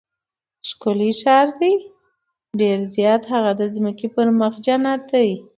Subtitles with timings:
[0.69, 1.73] ښکلی ښار دی؟
[2.59, 5.29] ډېر زیات، هغه د ځمکې پر مخ جنت دی.